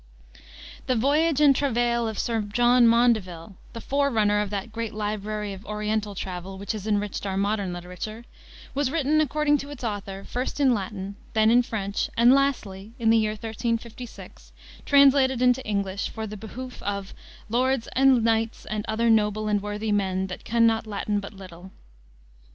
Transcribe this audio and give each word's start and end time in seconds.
The 0.87 0.95
Voiage 0.95 1.39
and 1.41 1.55
Travaile 1.55 2.07
of 2.07 2.17
Sir 2.17 2.41
John 2.41 2.87
Maundeville 2.87 3.53
the 3.73 3.79
forerunner 3.81 4.41
of 4.41 4.49
that 4.49 4.71
great 4.71 4.95
library 4.95 5.53
of 5.53 5.63
Oriental 5.63 6.15
travel 6.15 6.57
which 6.57 6.71
has 6.71 6.87
enriched 6.87 7.23
our 7.27 7.37
modern 7.37 7.71
literature 7.71 8.25
was 8.73 8.89
written, 8.89 9.21
according 9.21 9.59
to 9.59 9.69
its 9.69 9.83
author, 9.83 10.23
first 10.23 10.59
in 10.59 10.73
Latin, 10.73 11.17
then 11.33 11.51
in 11.51 11.61
French, 11.61 12.09
and, 12.17 12.33
lastly, 12.33 12.93
in 12.97 13.11
the 13.11 13.17
year 13.19 13.33
1356, 13.33 14.51
translated 14.87 15.39
into 15.39 15.63
English 15.67 16.09
for 16.09 16.25
the 16.25 16.35
behoof 16.35 16.81
of 16.81 17.13
"lordes 17.47 17.87
and 17.95 18.23
knyghtes 18.23 18.65
and 18.71 18.83
othere 18.87 19.11
noble 19.11 19.47
and 19.47 19.61
worthi 19.61 19.93
men, 19.93 20.25
that 20.25 20.43
conne 20.43 20.65
not 20.65 20.85
Latyn 20.87 21.19
but 21.21 21.33
litylle." 21.35 21.69